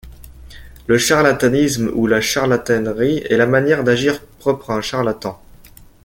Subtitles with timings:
[0.87, 5.39] Le charlatanisme ou la charlatanerie est la manière d'agir propre à un charlatan.